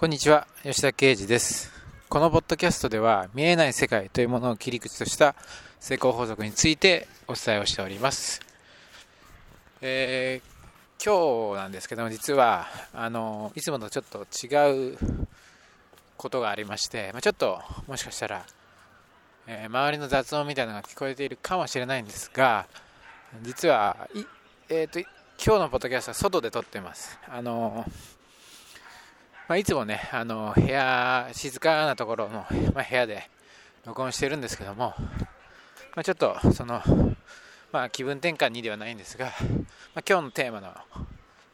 [0.00, 1.72] こんにちは、吉田啓二です。
[2.08, 5.34] このポッドキャストでは、見えない世界というものを切り口とした
[5.80, 8.40] 成功法則についてお伝えをしております。
[9.80, 14.98] えー今日なんですけども、実は、あの、いつもとちょっと違う
[16.16, 18.46] ことがありまして、まあ、ちょっと、もしかしたら、
[19.48, 22.68] えー周りの雑音みたいなのが聞こえているかもしれないんですが、
[23.42, 24.08] 実は、
[24.68, 25.08] えっ、と、今
[25.38, 27.18] 日のポッドキャストは外で撮ってます。
[27.26, 27.84] あの
[29.48, 33.30] まあ、いつもね、あの部屋、静かなところの、まあ、部屋で
[33.86, 34.94] 録音してるんですけども、
[35.96, 36.82] まあ、ちょっとその、
[37.72, 40.68] まあ、気分転換にではないんですが、まあ、今日のテーマの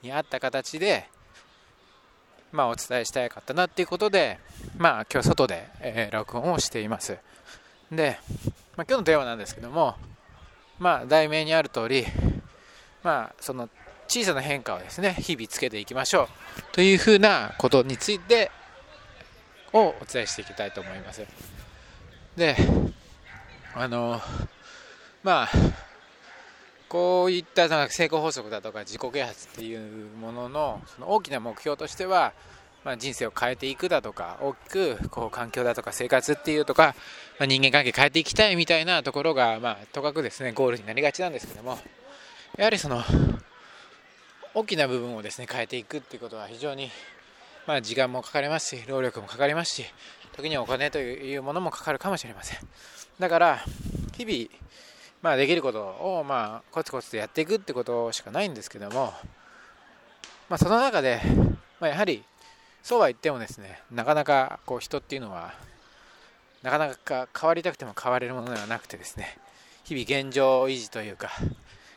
[0.02, 1.08] に合った形で、
[2.50, 4.40] まあ、お伝えしたかったなっていうことで、
[4.76, 7.16] まあ、今日外で、えー録音をしています。
[7.92, 8.18] で、
[8.76, 9.94] まあ、今日のテーマなんですけども、
[10.80, 12.04] まあ、題名にある通り、
[13.04, 13.68] まあ、その
[14.14, 16.28] 小さな変化をですね、日々つけていきましょ
[16.58, 18.52] うというふうなことについて
[19.72, 21.26] をお伝えしていきたいと思います。
[22.36, 22.54] で、
[23.74, 24.20] あの、
[25.24, 25.48] まあ、
[26.88, 32.34] こういったなんか成功法則だとか自己啓発っていうもののその大きな目標としては、
[32.84, 36.94] まあ、人生を変えていくだとか大きくこう環境だとか生活っていうとか、
[37.40, 41.78] まあ、人間関係変えていきたいみたいなところが、まあ、とかくですねゴールになりがちなんですけども
[42.56, 43.02] やはりその
[44.54, 46.90] 大きな部分をですね変えていくっていうことは非常に、
[47.66, 49.84] まあ、時間もかかりますし労力もかかりますし
[50.36, 52.58] 時にはお金というものもかかるかもしれません。
[53.18, 53.64] だから
[54.16, 54.64] 日々、
[55.22, 59.12] まあ、できることを、まあ、コツコツとやっていくってことしかないんですけども、
[60.48, 61.20] まあ、その中で、
[61.80, 62.24] まあ、やはり
[62.82, 65.54] そうは言ってもですねなかなかこう人っていうのは
[66.62, 69.38] なかなか変わりたくても変われるものではなくてですね
[69.84, 71.30] 日々現状維持というか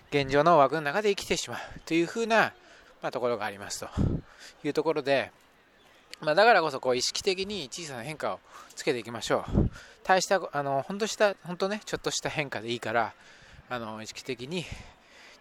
[0.09, 2.53] 現状の枠の中で生きてしまうというふうな、
[3.01, 3.89] まあ、ところがありますと。
[4.63, 5.31] いうところで、
[6.21, 8.39] まあ、だからこそこう意識的に小さな変化を
[8.75, 9.69] つけていきましょう。
[10.03, 13.13] 大したあの本当した本当ねちょっとした変化でいいから
[13.69, 14.65] あの意識的に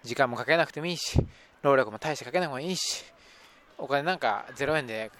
[0.02, 1.18] 時間もかけなくてもいいし
[1.62, 3.04] 労力も大してかけなくてもいいし
[3.78, 5.12] お金なんか0円で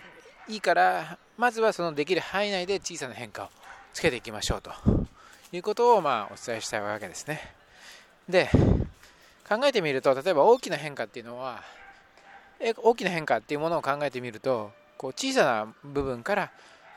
[0.48, 3.48] いいからまずはそのできる範囲内で小さな変化を
[3.94, 4.72] つけていきましょうと。
[5.52, 7.54] いうことをまあお伝えしたいわけですね。
[8.28, 8.50] で
[9.48, 11.62] 考えてみると例えば大きな変化っていうのは
[12.82, 16.50] 大きな変化っていうものを考えてみるとこう小さな部分から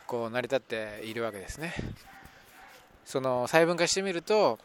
[0.08, 1.74] こう成り立っているわけですね。
[3.06, 4.58] その細分化してみると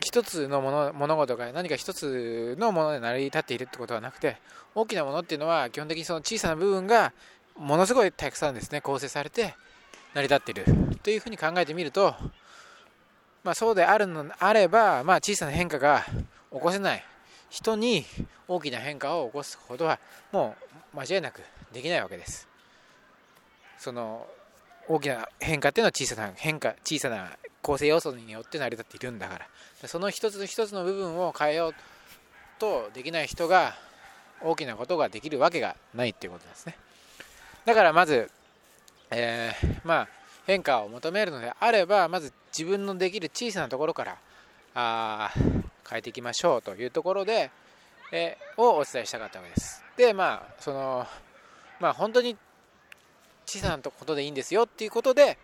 [0.00, 4.38] 一つのもの物事が何か一つのもので成り立っているってことはなくて
[4.74, 7.12] 大きなものっていうのは基本的にその小さな部分が
[7.56, 9.54] ものすごいたくさんですね構成されて
[10.14, 10.64] 成り立っている。
[11.02, 12.14] というふうに考えてみると、
[13.44, 16.04] まあ、そうであるのあれば、まあ、小さな変化が
[16.52, 17.04] 起こせない。
[17.50, 18.04] 人に
[18.48, 19.98] 大きな変化を起こすことは
[20.32, 20.56] も
[20.94, 22.48] う間違いなくできないわけです。
[23.78, 24.26] その
[24.88, 27.30] 大きな変化っていうのは小さな変化小さな
[27.62, 31.74] 構成要素によって成り立っているんだからその一つ一つの部分を変えよう
[32.58, 33.74] とできない人が
[34.42, 36.76] 大きなことができるわけがないっていうことですね。
[37.64, 38.30] だからまず、
[39.10, 40.08] えーまあ
[40.46, 44.16] 変化を求めるのであればまず自分のできる小さなところから
[44.74, 45.59] あー
[45.90, 47.50] 変えていきましょうというところで、
[48.12, 49.84] えをお伝えしたかったわけです。
[49.96, 51.06] でまあその
[51.80, 52.36] まあ本当に
[53.46, 55.36] 小さなことでいいんですよっていうことで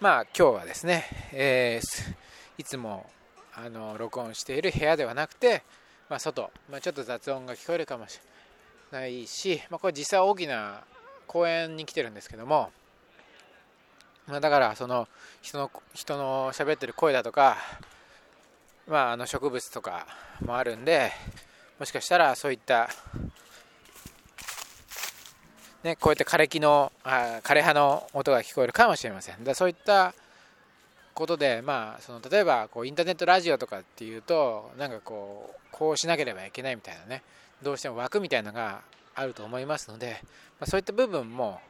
[0.00, 2.22] まあ今日はですね、えー
[2.58, 3.10] いつも
[3.54, 5.62] あの録音している部屋ではなくて、
[6.08, 8.20] まあ、外、まあ、ちょっと雑音が聞こえるかもし
[8.92, 10.84] れないし、まあ、これ実際大きな
[11.26, 12.70] 公園に来てるんですけども、
[14.26, 15.08] まあ、だからその
[15.40, 17.56] 人の人の喋ってる声だとか、
[18.86, 20.06] まあ、あの植物とか
[20.44, 21.12] もあるんで
[21.78, 22.88] もしかしたらそういった、
[25.82, 29.44] ね、こうやって枯れ木のあ枯れ葉の音が聞こえるかもしれません。
[29.44, 30.14] だそういった
[31.14, 37.22] ことで、まあ、その例えばこうインターネットラジオとかっていうとなんかこうこうしなければいけないみたいなね
[37.62, 38.82] どうしても枠みたいなのが
[39.14, 40.18] あると思いますので、
[40.58, 41.60] まあ、そういった部分も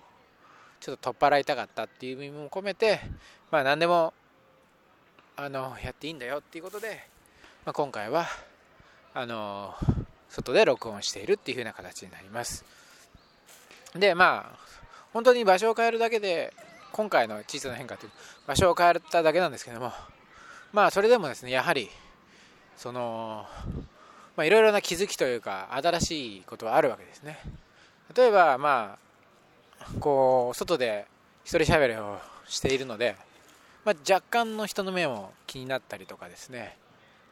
[0.81, 3.01] ちょっと取っ払いたかったっていう意味も込めて、
[3.51, 4.15] まあ、何でも
[5.37, 7.07] あのやっていいんだよっていうことで、
[7.65, 8.27] まあ、今回は
[9.15, 9.75] あの
[10.29, 12.65] 外で録音しているっていう風な形になります。
[13.95, 14.59] でまあ
[15.13, 16.53] 本当に場所を変えるだけで
[16.93, 18.13] 今回の小さな変化という
[18.47, 19.93] 場所を変えただけなんですけども
[20.73, 21.89] まあそれでもですねやはり
[22.77, 23.47] その
[24.37, 27.39] まあいろいろな気づきというか新しいことはあるわけですね。
[28.17, 28.97] 例えばま
[29.81, 31.07] あこう外で
[31.45, 33.17] 一人喋りをしているので、
[33.85, 36.77] まあ、若干の人の目も気になったりとかですね。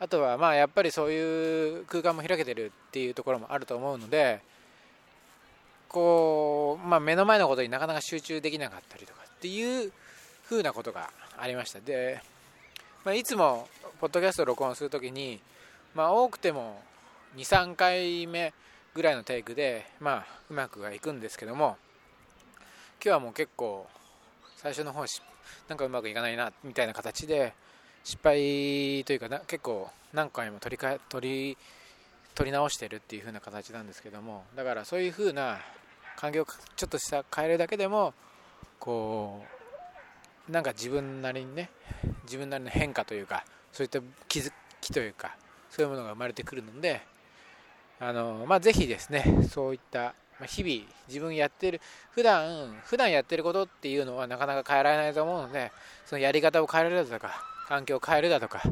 [0.00, 4.41] あとはまあやっぱりそういう空間も開けてるっていうところもあると思うので
[5.91, 9.93] こうまあ、目の前のことになかなか集中できなかったりとかっていう
[10.49, 11.81] 風なことがありました。
[11.81, 12.23] で、
[13.05, 13.69] まあ、いつも
[14.00, 15.41] ポッドキャスト録音するときに、
[15.94, 16.81] まあ、多くても
[17.37, 18.55] 23回目
[18.94, 21.76] ぐらいのテイクで、まあ、うまくはいくんですけども
[23.02, 23.88] 今日はもう結構
[24.56, 25.23] 最初の方失
[25.69, 27.55] なんかうまくいかないなみたいな形で
[28.05, 31.58] 失敗というかな結構何回も取りか取り
[32.35, 35.58] 取り直してるっていう風な形なんですけどもだからそういう風な
[36.17, 38.14] 環境をちょっとした変えるだけでも
[38.79, 39.44] こ
[40.49, 41.70] うなんか自分なりにね
[42.25, 45.37] 自分なりの変化というかそういった気づきというか
[45.70, 47.02] そういうものが生まれてくるので
[48.02, 51.81] あのまあ、ぜひですねそういったま日々自分やってる
[52.12, 55.70] 普段普段やってることっていうのはなかなか変えられないと思うので
[56.06, 58.62] そのやり方を変えるだとか環境を変えるだとか、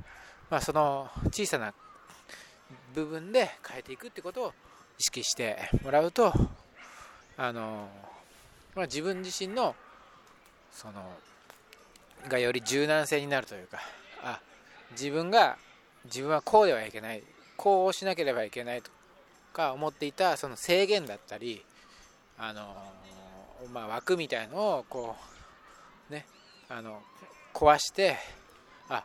[0.50, 1.73] まあ、その小さな
[2.94, 4.53] 部分で変えていくってことを
[4.99, 6.32] 意識してもらうと
[7.37, 7.88] あの、
[8.75, 9.76] まあ、自分自身の
[10.73, 10.94] その
[12.29, 13.79] がより柔軟性になるというか
[14.23, 14.41] あ
[14.93, 15.56] 自分が
[16.06, 17.23] 自分はこうではいけない
[17.56, 18.91] こうしなければいけないと
[19.58, 21.64] か思っていたその制限だったり
[22.38, 22.76] あの、
[23.75, 25.16] まあ、枠みたいのをこ
[26.08, 26.25] うね
[26.69, 27.02] あの
[27.52, 28.16] 壊して
[28.88, 29.02] あ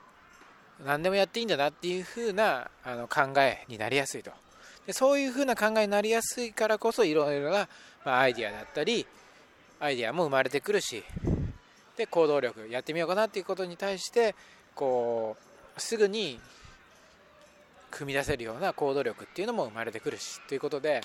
[0.86, 4.32] 何でもやっていいんだなっていう風なあな考えになりやすいと。
[4.86, 7.68] でそういう風な考えになりやすいからこそいろいろな、
[8.06, 9.08] まあ、アイディアだったり
[9.80, 11.04] アイディアも生まれてくるし
[11.96, 14.36] で行動力やってみようかなっていうことに対して
[14.76, 15.38] こ
[15.78, 16.38] うすぐに
[17.94, 21.02] 組み出せるような行動力っていうのも生まれてくるしということで、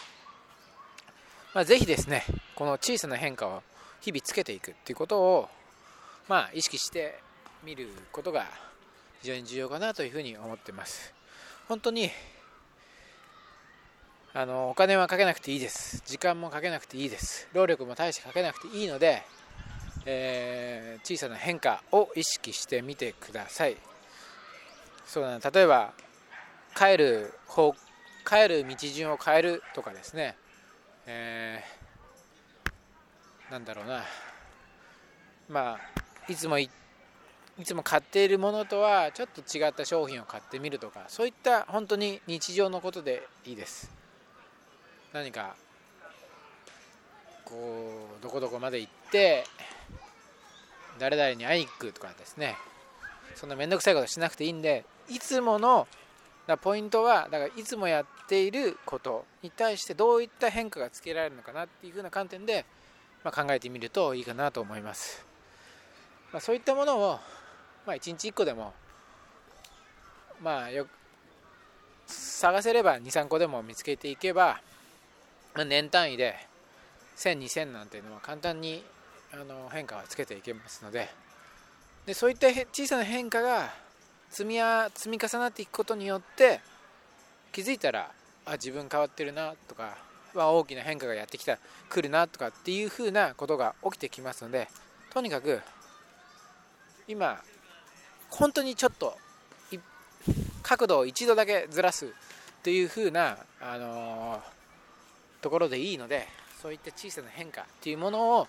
[1.55, 2.25] まあ、ぜひですね
[2.55, 3.63] この小さな変化を
[4.01, 5.49] 日々つけていくっていうことを、
[6.29, 7.21] まあ、意識して
[7.63, 8.47] みることが
[9.21, 11.13] 非常に重要かなというふうに思ってます。
[11.69, 12.11] 本当に
[14.33, 16.03] あのお金はかけなくていいです。
[16.07, 17.49] 時間もかけなくていいです。
[17.53, 19.23] 労力も大してかけなくていいので、
[20.07, 23.77] えー、小さな変化を意識してみてください。
[25.05, 25.51] そうだな。
[25.51, 25.93] 例えば
[26.79, 27.75] 帰る方
[28.25, 30.37] 帰る道順を変えるとかですね、
[31.07, 34.05] えー、なんだろうな。
[35.49, 36.71] まあいつもい
[37.65, 43.91] つも買っているものとはちょっと違った商品を買ってみるとかそういった本当に日常のことでいいです。
[45.13, 45.57] 何か
[47.45, 49.45] こうどこどこまで行って
[50.99, 52.57] 誰々に会いに行くとかですね。
[53.35, 55.89] そんな面倒くさいことしなくていいんでいつもの
[56.49, 62.65] だポイントはだからいつもやっていることに対してどういった変化がつけられるのかなっていうふうな観点で、
[63.23, 65.27] まあ、考えてみるといいかなと思います、
[66.33, 67.21] まあ、そういったものを、
[67.87, 68.73] まあ、1日1個でも
[70.43, 70.89] まあよく
[72.07, 74.59] 探せれば23個でも見つけていけば、
[75.55, 76.35] まあ、年単位で
[77.19, 78.83] 10002000なんていうのは簡単に
[79.35, 81.09] あの変化をつけていけますので。
[82.07, 83.71] でそういった小さな変化が
[84.31, 84.59] 積み
[84.95, 86.61] 積み重なっていくことによって
[87.53, 88.11] 気づいたら
[88.45, 89.97] あ自分変わってるなとか
[90.35, 91.59] は大きな変化がやってきた
[91.89, 94.69] 来るなとかっていうふうなことが起きてきますので
[95.13, 95.61] とにかく
[97.07, 97.41] 今
[98.31, 99.17] 本当にちょっと
[100.63, 102.13] 角度を一度だけずらす
[102.63, 106.27] というふうな、あのー、ところでいいので
[106.61, 108.49] そういった小さな変化というものを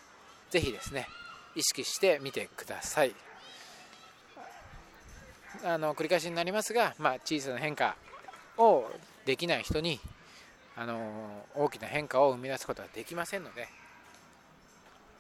[0.50, 1.08] ぜひですね
[1.56, 3.29] 意識してみてください。
[5.64, 7.96] あの繰り返しになりますが、まあ、小さな変化
[8.58, 8.90] を
[9.26, 10.00] できない人に
[10.76, 13.68] あの大きな変化を生み出すことはできませんので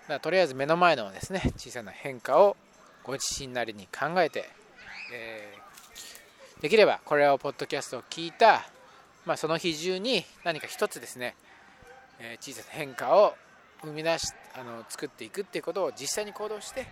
[0.08, 2.55] だとりあえず目の前のですね小さな変化を
[3.03, 4.50] ご自身なりに考えて、
[5.13, 8.65] えー、できればこれをポッドキャストを聞いた、
[9.25, 11.36] まあ、その日中に何か一つですね、
[12.19, 13.36] えー、小さな変化を
[13.81, 16.88] 生み出しあの作っていくっていうことを実際に行動して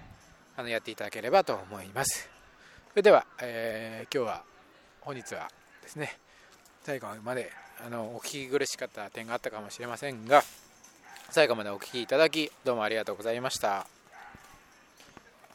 [0.56, 2.37] あのやっていただければと思います。
[2.98, 4.44] それでは、えー、今日は
[5.02, 5.48] 本日は
[5.84, 6.18] ですね
[6.82, 7.52] 最後まで
[7.86, 10.42] あのお聞き苦しかった点があったかもしれませんが
[11.30, 13.97] 最後までお聴きいただきどうもありがとうございました。